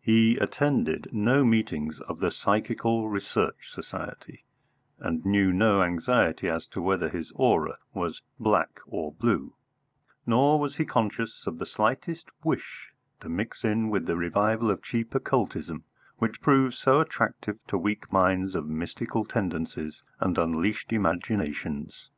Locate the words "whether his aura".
6.82-7.78